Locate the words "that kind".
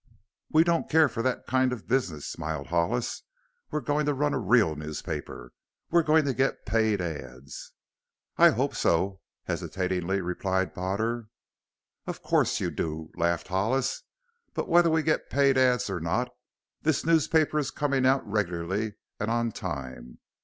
1.21-1.71